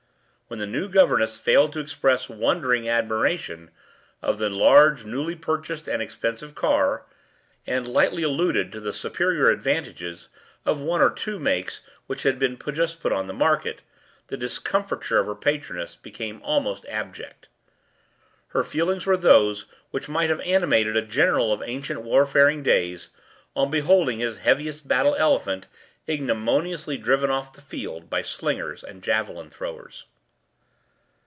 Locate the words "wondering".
2.27-2.89